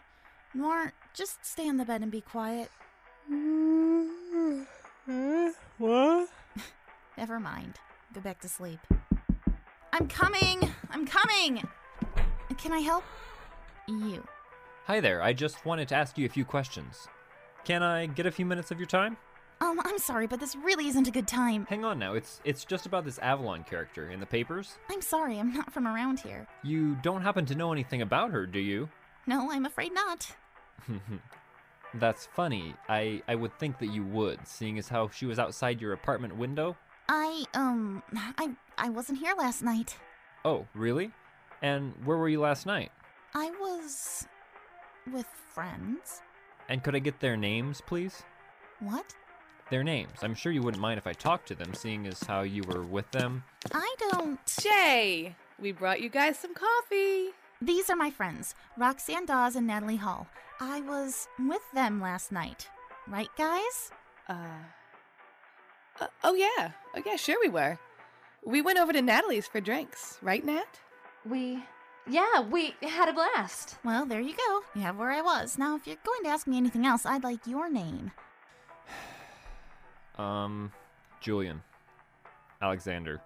Noir, 0.54 0.94
just 1.14 1.46
stay 1.46 1.68
on 1.68 1.78
the 1.78 1.86
bed 1.86 2.02
and 2.02 2.12
be 2.12 2.22
quiet. 2.22 2.70
What? 5.78 6.30
Never 7.18 7.40
mind. 7.40 7.76
Go 8.14 8.22
back 8.22 8.40
to 8.42 8.50
sleep. 8.50 8.80
I'm 9.94 10.08
coming! 10.08 10.72
I'm 10.92 11.06
coming! 11.06 11.64
Can 12.58 12.72
I 12.72 12.80
help? 12.80 13.04
You. 13.88 14.26
Hi 14.86 15.00
there, 15.00 15.22
I 15.22 15.34
just 15.34 15.66
wanted 15.66 15.88
to 15.90 15.96
ask 15.96 16.18
you 16.18 16.26
a 16.26 16.30
few 16.30 16.46
questions. 16.46 17.08
Can 17.64 17.84
I 17.84 18.06
get 18.08 18.26
a 18.26 18.32
few 18.32 18.46
minutes 18.46 18.72
of 18.72 18.80
your 18.80 18.88
time? 18.88 19.18
Um, 19.62 19.80
I'm 19.84 19.98
sorry, 19.98 20.26
but 20.26 20.40
this 20.40 20.56
really 20.56 20.88
isn't 20.88 21.08
a 21.08 21.12
good 21.12 21.28
time. 21.28 21.66
Hang 21.70 21.84
on 21.84 22.00
now, 22.00 22.14
it's 22.14 22.42
it's 22.46 22.66
just 22.66 22.86
about 22.86 23.04
this 23.06 23.20
Avalon 23.20 23.64
character 23.64 24.10
in 24.10 24.20
the 24.20 24.26
papers. 24.26 24.78
I'm 24.90 25.02
sorry, 25.02 25.38
I'm 25.38 25.54
not 25.54 25.72
from 25.74 25.88
around 25.88 26.20
here. 26.20 26.48
You 26.64 26.96
don't 27.04 27.22
happen 27.22 27.46
to 27.48 27.56
know 27.56 27.72
anything 27.72 28.02
about 28.02 28.32
her, 28.32 28.46
do 28.46 28.60
you? 28.60 28.90
No, 29.28 29.52
I'm 29.52 29.66
afraid 29.66 29.94
not. 29.94 30.36
That's 31.96 32.28
funny. 32.28 32.76
I 32.88 33.22
I 33.28 33.36
would 33.36 33.58
think 33.58 33.80
that 33.80 33.88
you 33.88 34.04
would, 34.04 34.48
seeing 34.48 34.78
as 34.78 34.90
how 34.90 35.10
she 35.10 35.26
was 35.26 35.40
outside 35.40 35.82
your 35.82 35.94
apartment 35.94 36.36
window. 36.36 36.78
I, 37.12 37.44
um, 37.56 38.04
I, 38.38 38.52
I 38.78 38.90
wasn't 38.90 39.18
here 39.18 39.34
last 39.36 39.64
night. 39.64 39.98
Oh, 40.46 40.68
really? 40.76 41.12
And 41.64 41.94
where 42.06 42.18
were 42.18 42.30
you 42.30 42.40
last 42.40 42.68
night? 42.68 42.92
I 43.34 43.50
was 43.60 44.28
with 45.12 45.26
friends. 45.52 46.22
And 46.70 46.84
could 46.84 46.96
I 46.96 47.00
get 47.00 47.20
their 47.20 47.36
names, 47.36 47.82
please? 47.82 48.22
What? 48.80 49.16
Their 49.72 49.84
names. 49.84 50.20
I'm 50.22 50.36
sure 50.36 50.52
you 50.52 50.62
wouldn't 50.62 50.82
mind 50.82 51.00
if 51.00 51.08
I 51.08 51.14
talked 51.14 51.48
to 51.48 51.56
them, 51.56 51.74
seeing 51.74 52.06
as 52.06 52.22
how 52.22 52.42
you 52.42 52.64
were 52.64 52.84
with 52.84 53.10
them. 53.12 53.44
I 53.74 53.96
don't. 54.12 54.40
Jay, 54.62 55.36
we 55.60 55.72
brought 55.72 56.02
you 56.02 56.10
guys 56.10 56.38
some 56.38 56.54
coffee. 56.54 57.30
These 57.62 57.90
are 57.90 57.96
my 57.96 58.10
friends, 58.10 58.56
Roxanne 58.78 59.26
Dawes 59.26 59.58
and 59.58 59.68
Natalie 59.68 59.98
Hall. 59.98 60.28
I 60.62 60.80
was 60.80 61.28
with 61.38 61.62
them 61.74 62.00
last 62.00 62.32
night. 62.32 62.70
Right, 63.06 63.30
guys? 63.38 63.92
Uh, 64.30 64.64
uh, 66.00 66.08
oh 66.24 66.36
yeah, 66.36 66.72
oh 66.96 67.02
yeah, 67.06 67.18
sure 67.18 67.36
we 67.42 67.50
were. 67.50 67.78
We 68.46 68.62
went 68.62 68.80
over 68.80 68.94
to 68.94 69.02
Natalie's 69.02 69.46
for 69.46 69.60
drinks, 69.60 70.18
right, 70.22 70.46
Nat? 70.46 70.80
We. 71.26 71.62
Yeah, 72.08 72.40
we 72.40 72.76
had 72.82 73.10
a 73.10 73.14
blast. 73.14 73.78
Well, 73.84 74.06
there 74.06 74.22
you 74.22 74.36
go. 74.36 74.62
You 74.74 74.82
have 74.82 74.98
where 74.98 75.12
I 75.12 75.22
was. 75.22 75.58
Now, 75.58 75.76
if 75.76 75.86
you're 75.86 75.98
going 76.06 76.24
to 76.24 76.30
ask 76.30 76.48
me 76.48 76.58
anything 76.58 76.86
else, 76.86 77.06
I'd 77.06 77.24
like 77.24 77.46
your 77.46 77.70
name. 77.70 78.12
Um, 80.18 80.74
Julian. 81.22 81.62
Alexander. 82.62 83.22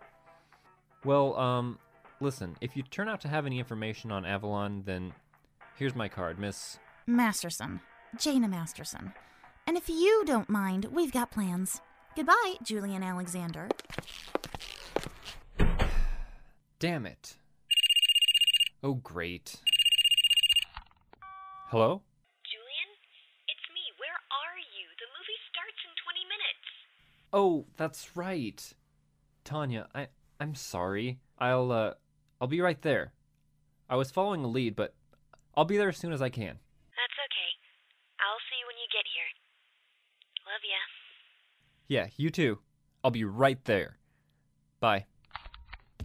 Well, 1.04 1.36
um, 1.40 1.80
listen, 2.24 2.56
if 2.62 2.76
you 2.76 2.82
turn 2.84 3.10
out 3.10 3.22
to 3.22 3.28
have 3.28 3.46
any 3.46 3.60
information 3.60 4.12
on 4.12 4.26
Avalon, 4.26 4.84
then 4.86 5.14
here's 5.76 5.94
my 5.94 6.08
card, 6.08 6.40
Miss. 6.40 6.80
Masterson. 7.06 7.82
Jaina 8.18 8.48
Masterson. 8.48 9.14
And 9.68 9.78
if 9.78 9.90
you 9.90 10.24
don't 10.26 10.50
mind, 10.50 10.86
we've 10.86 11.12
got 11.12 11.32
plans. 11.32 11.82
Goodbye, 12.16 12.56
Julian 12.64 13.04
Alexander. 13.04 13.68
Damn 16.80 17.06
it. 17.06 17.36
Oh, 18.82 18.96
great. 18.96 19.56
Hello? 21.70 22.02
Julian? 22.46 22.90
It's 23.48 23.68
me. 23.74 23.82
Where 24.00 24.20
are 24.32 24.60
you? 24.60 24.88
The 25.00 25.08
movie 25.12 25.40
starts 25.52 25.80
in 25.86 25.92
20 26.04 26.20
minutes. 26.26 26.64
Oh, 27.34 27.66
that's 27.78 28.16
right. 28.16 28.74
Tanya, 29.44 29.88
I 29.94 30.08
I'm 30.40 30.56
sorry. 30.56 31.20
I'll 31.40 31.72
uh 31.72 31.94
I'll 32.44 32.48
be 32.48 32.60
right 32.60 32.82
there. 32.82 33.14
I 33.90 33.96
was 33.96 34.12
following 34.12 34.44
a 34.44 34.50
lead, 34.50 34.76
but 34.76 34.94
I'll 35.56 35.64
be 35.64 35.78
there 35.78 35.88
as 35.88 35.96
soon 35.96 36.12
as 36.12 36.22
I 36.22 36.28
can. 36.28 36.60
That's 36.90 37.18
okay. 37.24 37.50
I'll 38.20 38.44
see 38.50 38.60
you 38.60 38.68
when 38.68 38.76
you 38.76 38.88
get 38.92 39.06
here. 39.16 39.30
Love 40.46 40.60
ya. 40.66 40.76
Yeah, 41.88 42.08
you 42.18 42.30
too. 42.30 42.60
I'll 43.02 43.12
be 43.12 43.24
right 43.24 43.64
there. 43.64 43.96
Bye. 44.82 45.06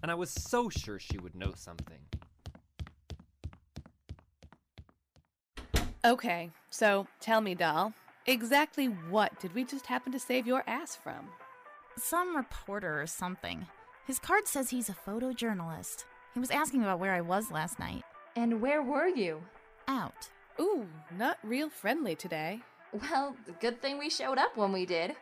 And 0.00 0.12
I 0.12 0.14
was 0.14 0.30
so 0.30 0.68
sure 0.68 1.00
she 1.00 1.18
would 1.18 1.34
know 1.34 1.54
something. 1.56 1.98
Okay, 6.04 6.50
so 6.70 7.08
tell 7.18 7.40
me, 7.40 7.56
doll, 7.56 7.94
exactly 8.26 8.86
what 8.86 9.40
did 9.40 9.56
we 9.56 9.64
just 9.64 9.86
happen 9.86 10.12
to 10.12 10.20
save 10.20 10.46
your 10.46 10.62
ass 10.68 10.94
from? 10.94 11.30
Some 11.96 12.36
reporter 12.36 13.02
or 13.02 13.08
something. 13.08 13.66
His 14.06 14.20
card 14.20 14.46
says 14.46 14.70
he's 14.70 14.88
a 14.88 14.94
photojournalist. 14.94 16.04
He 16.38 16.40
was 16.40 16.52
asking 16.52 16.82
about 16.82 17.00
where 17.00 17.14
I 17.14 17.20
was 17.20 17.50
last 17.50 17.80
night. 17.80 18.04
And 18.36 18.60
where 18.60 18.80
were 18.80 19.08
you? 19.08 19.42
Out. 19.88 20.28
Ooh, 20.60 20.86
not 21.18 21.36
real 21.42 21.68
friendly 21.68 22.14
today. 22.14 22.60
Well, 22.92 23.34
good 23.58 23.82
thing 23.82 23.98
we 23.98 24.08
showed 24.08 24.38
up 24.38 24.56
when 24.56 24.70
we 24.70 24.86
did. 24.86 25.16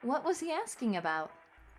What 0.00 0.24
was 0.24 0.40
he 0.40 0.50
asking 0.50 0.96
about? 0.96 1.32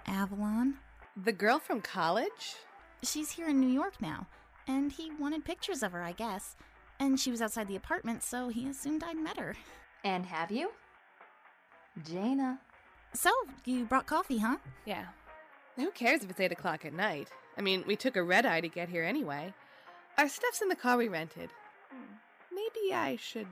Avalon? 0.05 0.75
The 1.17 1.31
girl 1.31 1.57
from 1.57 1.81
college? 1.81 2.57
She's 3.01 3.31
here 3.31 3.49
in 3.49 3.59
New 3.59 3.73
York 3.73 3.99
now, 3.99 4.27
and 4.67 4.91
he 4.91 5.09
wanted 5.19 5.45
pictures 5.45 5.81
of 5.81 5.93
her, 5.93 6.03
I 6.03 6.11
guess. 6.11 6.55
And 6.99 7.19
she 7.19 7.31
was 7.31 7.41
outside 7.41 7.67
the 7.67 7.75
apartment, 7.75 8.21
so 8.21 8.49
he 8.49 8.67
assumed 8.67 9.03
I'd 9.03 9.17
met 9.17 9.39
her. 9.39 9.55
And 10.03 10.27
have 10.27 10.51
you? 10.51 10.69
Jaina. 12.07 12.59
So, 13.15 13.31
you 13.65 13.85
brought 13.85 14.05
coffee, 14.05 14.37
huh? 14.37 14.57
Yeah. 14.85 15.05
Who 15.75 15.89
cares 15.89 16.23
if 16.23 16.29
it's 16.29 16.39
8 16.39 16.51
o'clock 16.51 16.85
at 16.85 16.93
night? 16.93 17.29
I 17.59 17.61
mean, 17.61 17.83
we 17.85 17.97
took 17.97 18.15
a 18.15 18.23
red 18.23 18.45
eye 18.45 18.61
to 18.61 18.69
get 18.69 18.87
here 18.87 19.03
anyway. 19.03 19.53
Our 20.17 20.29
stuff's 20.29 20.61
in 20.61 20.69
the 20.69 20.77
car 20.77 20.95
we 20.95 21.09
rented. 21.09 21.49
Maybe 22.53 22.93
I 22.93 23.17
should 23.17 23.47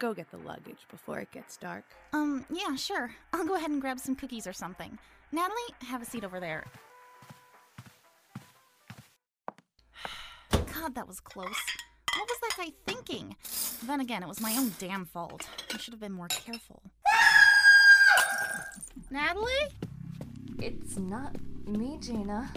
go 0.00 0.12
get 0.12 0.28
the 0.32 0.38
luggage 0.38 0.88
before 0.90 1.20
it 1.20 1.30
gets 1.30 1.56
dark. 1.56 1.84
Um, 2.12 2.44
yeah, 2.50 2.74
sure. 2.74 3.14
I'll 3.32 3.46
go 3.46 3.54
ahead 3.54 3.70
and 3.70 3.80
grab 3.80 4.00
some 4.00 4.16
cookies 4.16 4.48
or 4.48 4.52
something. 4.52 4.98
Natalie, 5.30 5.54
have 5.82 6.02
a 6.02 6.04
seat 6.04 6.24
over 6.24 6.40
there. 6.40 6.64
God, 10.50 10.96
that 10.96 11.06
was 11.06 11.20
close. 11.20 11.46
What 12.16 12.28
was 12.28 12.38
that 12.42 12.56
guy 12.58 12.72
thinking? 12.86 13.36
Then 13.84 14.00
again, 14.00 14.24
it 14.24 14.28
was 14.28 14.40
my 14.40 14.56
own 14.56 14.72
damn 14.80 15.04
fault. 15.04 15.46
I 15.72 15.76
should 15.78 15.94
have 15.94 16.00
been 16.00 16.12
more 16.12 16.28
careful. 16.28 16.82
Natalie? 19.10 19.68
It's 20.58 20.96
not 20.98 21.36
me, 21.68 21.98
Jaina. 22.00 22.50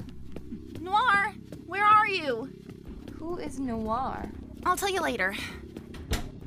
Noir, 0.80 1.34
where 1.66 1.86
are 1.86 2.08
you? 2.08 2.50
Who 3.18 3.38
is 3.38 3.60
Noir? 3.60 4.32
I'll 4.66 4.78
tell 4.78 4.90
you 4.90 5.02
later. 5.02 5.36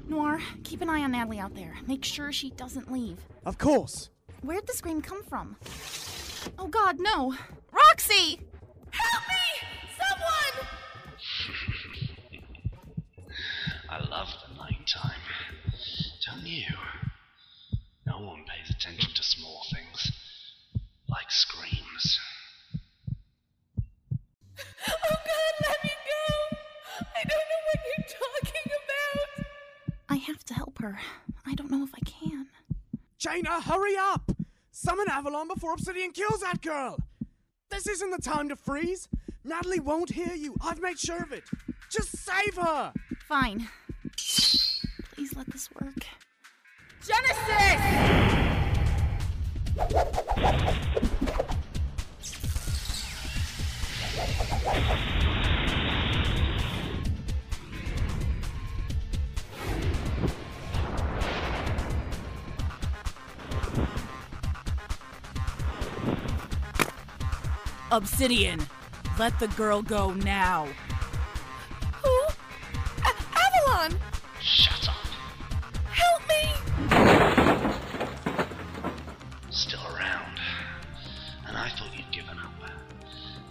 Noir, 0.09 0.41
keep 0.65 0.83
an 0.83 0.89
eye 0.89 1.03
on 1.03 1.13
Natalie 1.13 1.39
out 1.39 1.55
there. 1.55 1.75
Make 1.87 2.05
sure 2.05 2.33
she 2.33 2.51
doesn't 2.51 2.91
leave. 2.91 3.19
Of 3.45 3.59
course. 3.59 4.11
Where'd 4.43 4.67
the 4.67 4.73
scream 4.73 5.03
come 5.03 5.23
from? 5.23 5.57
Oh 6.59 6.69
god, 6.69 6.97
no! 6.99 7.35
Roxy! 7.73 8.41
her. 30.83 30.99
I 31.47 31.55
don't 31.55 31.71
know 31.71 31.85
if 31.85 31.95
I 31.95 32.01
can. 32.01 32.47
Jaina, 33.19 33.61
hurry 33.61 33.97
up! 33.97 34.33
Summon 34.71 35.07
Avalon 35.09 35.49
before 35.49 35.75
Obsidian 35.75 36.13
kills 36.13 36.41
that 36.41 36.63
girl! 36.63 36.99
This 37.71 37.87
isn't 37.87 38.11
the 38.11 38.23
time 38.23 38.49
to 38.49 38.57
freeze! 38.57 39.09
Natalie 39.45 39.81
won't 39.81 40.11
hear 40.11 40.35
you. 40.35 40.55
I've 40.61 40.81
made 40.81 40.99
sure 40.99 41.23
of 41.23 41.33
it. 41.33 41.45
Just 41.91 42.17
save 42.17 42.57
her! 42.57 42.93
Fine. 43.27 43.69
Obsidian, 67.93 68.61
let 69.19 69.39
the 69.41 69.49
girl 69.49 69.83
go 69.83 70.13
now. 70.15 70.69
Who? 72.03 72.17
A- 73.05 73.17
Avalon! 73.37 73.99
Shut 74.41 74.89
up. 74.89 74.95
Help 75.91 76.23
me! 76.29 76.53
Still 79.51 79.81
around. 79.95 80.39
And 81.49 81.57
I 81.57 81.69
thought 81.71 81.91
you'd 81.97 82.11
given 82.13 82.39
up. 82.39 82.53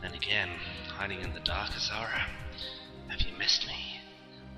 Then 0.02 0.14
again, 0.14 0.50
hiding 0.88 1.22
in 1.22 1.34
the 1.34 1.42
dark, 1.42 1.72
Asara. 1.72 2.24
Have 3.10 3.22
you 3.22 3.38
missed 3.38 3.68
me? 3.68 4.00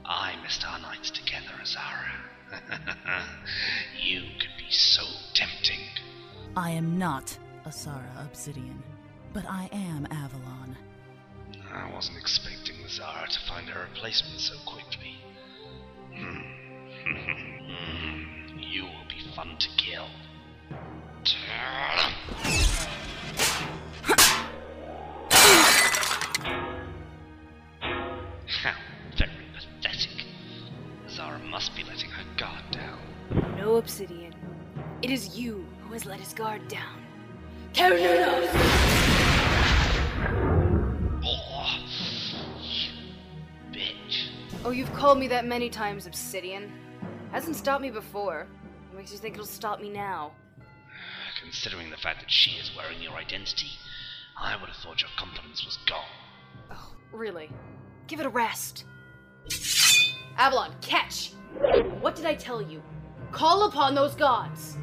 I 0.06 0.36
missed 0.44 0.64
our 0.66 0.80
nights 0.80 1.10
together, 1.10 1.50
Asara. 1.62 2.12
you 4.04 4.22
could 4.40 4.56
be 4.58 4.70
so 4.70 5.04
tempting. 5.34 5.80
I 6.56 6.70
am 6.72 6.98
not 7.00 7.36
Asara 7.66 8.26
Obsidian, 8.26 8.84
but 9.34 9.46
I 9.48 9.70
am 9.72 10.08
Avalon. 10.12 10.76
I 11.74 11.90
wasn't 11.94 12.18
expecting 12.18 12.76
the 12.84 12.90
Zara 12.90 13.28
to 13.30 13.40
find 13.48 13.70
a 13.70 13.80
replacement 13.80 14.40
so 14.40 14.56
quickly. 14.66 15.16
Hmm. 16.14 16.42
you 18.60 18.84
will 18.84 19.08
be 19.08 19.24
fun 19.36 19.56
to 19.58 19.70
kill. 19.78 20.08
How 28.64 28.74
very 29.18 29.32
pathetic. 29.54 30.26
Zara 31.10 31.40
must 31.40 31.76
be 31.76 31.84
letting 31.84 32.10
her 32.10 32.24
guard 32.38 32.64
down. 32.72 33.00
No, 33.58 33.76
Obsidian. 33.76 34.34
It 35.02 35.10
is 35.10 35.38
you 35.38 35.66
who 35.82 35.94
has 35.94 36.06
let 36.06 36.20
his 36.20 36.34
guard 36.34 36.68
down. 36.68 37.02
Cernunnos! 37.74 39.21
Oh, 44.64 44.70
you've 44.70 44.94
called 44.94 45.18
me 45.18 45.28
that 45.30 45.46
many 45.46 45.72
times, 45.72 46.06
Obsidian. 46.06 46.72
Hasn't 47.32 47.56
stopped 47.56 47.82
me 47.82 47.90
before. 47.90 48.46
What 48.90 48.98
makes 48.98 49.12
you 49.12 49.18
think 49.18 49.34
it'll 49.34 49.48
stop 49.48 49.82
me 49.82 49.90
now? 49.90 50.34
Considering 51.42 51.90
the 51.90 51.98
fact 51.98 52.20
that 52.20 52.30
she 52.30 52.52
is 52.52 52.70
wearing 52.78 53.02
your 53.02 53.14
identity, 53.14 53.72
I 54.40 54.56
would 54.58 54.70
have 54.70 54.78
thought 54.78 55.02
your 55.02 55.10
confidence 55.18 55.66
was 55.66 55.80
gone. 55.88 56.06
Oh, 56.70 56.94
really? 57.12 57.50
Give 58.06 58.20
it 58.20 58.28
a 58.28 58.30
rest. 58.30 58.86
Avalon, 60.38 60.76
catch! 60.82 61.32
What 62.00 62.16
did 62.16 62.26
I 62.26 62.36
tell 62.36 62.62
you? 62.62 62.84
Call 63.32 63.64
upon 63.64 63.96
those 63.96 64.14
gods! 64.14 64.78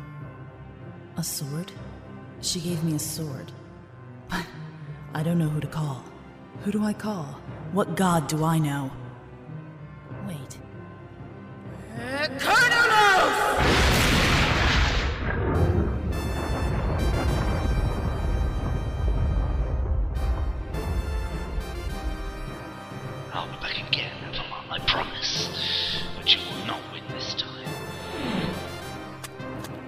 A 1.17 1.23
sword? 1.23 1.71
She 2.41 2.59
gave 2.59 2.83
me 2.83 2.97
a 2.97 2.99
sword. 2.99 3.53
But 4.29 4.45
I 5.14 5.23
don't 5.23 5.38
know 5.38 5.49
who 5.49 5.61
to 5.61 5.69
call. 5.69 6.05
Who 6.64 6.73
do 6.73 6.85
I 6.85 6.93
call? 6.93 7.38
What 7.71 7.97
god 7.97 8.27
do 8.27 8.45
I 8.45 8.59
know? 8.59 8.91
Time. 12.37 12.69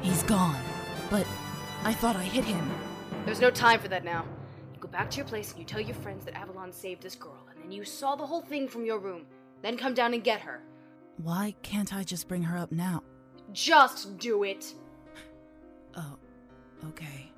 He's 0.02 0.22
gone. 0.24 0.56
But 1.10 1.26
I 1.84 1.92
thought 1.92 2.16
I 2.16 2.22
hit 2.22 2.44
him. 2.44 2.70
There's 3.24 3.40
no 3.40 3.50
time 3.50 3.80
for 3.80 3.88
that 3.88 4.04
now. 4.04 4.24
You 4.74 4.80
go 4.80 4.88
back 4.88 5.10
to 5.10 5.16
your 5.18 5.26
place 5.26 5.50
and 5.50 5.58
you 5.58 5.64
tell 5.64 5.80
your 5.80 5.94
friends 5.96 6.24
that 6.24 6.36
Avalon 6.36 6.72
saved 6.72 7.02
this 7.02 7.14
girl, 7.14 7.46
and 7.50 7.62
then 7.62 7.70
you 7.70 7.84
saw 7.84 8.16
the 8.16 8.26
whole 8.26 8.40
thing 8.40 8.66
from 8.66 8.84
your 8.84 8.98
room. 8.98 9.26
Then 9.62 9.76
come 9.76 9.94
down 9.94 10.14
and 10.14 10.24
get 10.24 10.40
her. 10.40 10.62
Why 11.22 11.54
can't 11.62 11.92
I 11.94 12.02
just 12.02 12.28
bring 12.28 12.42
her 12.44 12.56
up 12.56 12.72
now? 12.72 13.02
Just 13.52 14.16
do 14.18 14.44
it! 14.44 14.72
Oh, 15.94 16.16
okay. 16.88 17.30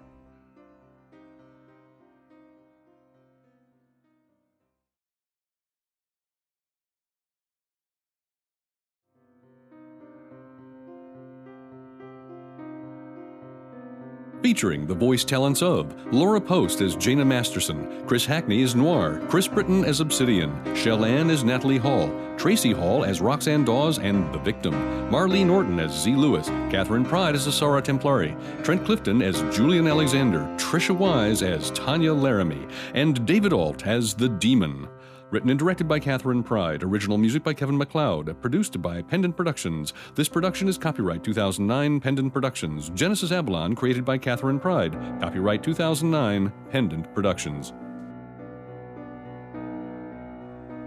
Featuring 14.43 14.89
the 14.89 14.95
voice 14.95 15.23
talents 15.23 15.63
of 15.63 15.95
Laura 16.13 16.41
Post 16.41 16.81
as 16.81 16.97
Jaina 16.97 17.25
Masterson, 17.25 18.05
Chris 18.09 18.27
Hackney 18.27 18.65
as 18.65 18.75
Noir, 18.75 19.23
Chris 19.29 19.47
Britton 19.47 19.85
as 19.85 20.01
Obsidian, 20.01 20.53
Shell 20.75 21.05
Ann 21.05 21.31
as 21.31 21.45
Natalie 21.45 21.79
Hall, 21.79 22.13
Tracy 22.37 22.73
Hall 22.73 23.05
as 23.05 23.21
Roxanne 23.21 23.65
Dawes 23.65 24.01
and 24.01 24.35
The 24.35 24.41
Victim, 24.41 24.75
Marlene 25.13 25.47
Norton 25.47 25.79
as 25.79 25.93
Z. 25.93 26.17
Lewis, 26.17 26.49
Catherine 26.71 27.05
Pride 27.05 27.37
as 27.37 27.47
Asara 27.47 27.81
Templari, 27.81 28.35
Trent 28.65 28.85
Clifton 28.85 29.23
as 29.23 29.43
Julian 29.57 29.87
Alexander, 29.87 30.41
Trisha 30.57 30.97
Wise 30.97 31.45
as 31.45 31.71
Tanya 31.71 32.13
Laramie, 32.13 32.67
and 32.95 33.25
David 33.25 33.53
Alt 33.53 33.87
as 33.87 34.13
The 34.13 34.29
Demon. 34.29 34.89
Written 35.33 35.49
and 35.49 35.59
directed 35.59 35.89
by 35.89 35.99
Catherine 35.99 36.43
Pride. 36.43 36.83
Original 36.83 37.17
music 37.17 37.43
by 37.43 37.55
Kevin 37.55 37.79
MacLeod. 37.79 38.39
Produced 38.43 38.83
by 38.83 39.01
Pendant 39.01 39.35
Productions. 39.35 39.95
This 40.15 40.29
production 40.29 40.69
is 40.69 40.77
copyright 40.77 41.25
2009 41.25 42.01
Pendant 42.01 42.35
Productions. 42.35 42.91
Genesis 42.91 43.33
Avalon 43.33 43.75
created 43.75 44.05
by 44.05 44.19
Catherine 44.19 44.61
Pride. 44.61 44.93
Copyright 45.23 45.63
2009 45.63 46.53
Pendant 46.69 47.15
Productions. 47.15 47.73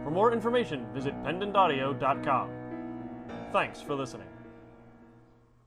For 0.03 0.11
more 0.11 0.31
information, 0.31 0.85
visit 0.93 1.15
pendantaudio.com. 1.23 2.51
Thanks 3.51 3.81
for 3.81 3.95
listening. 3.95 4.27